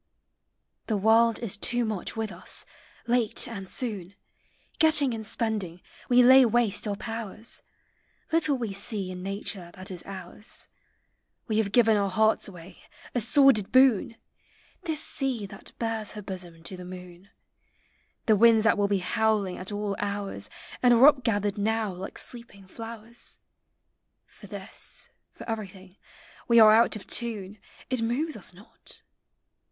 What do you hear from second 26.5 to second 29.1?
are out <>!' tune; It moves us not.